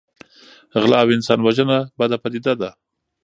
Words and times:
غلا 0.81 0.97
او 1.03 1.09
انسان 1.17 1.39
وژنه 1.43 1.77
بده 1.99 2.17
پدیده 2.23 2.53
ده. 2.61 2.69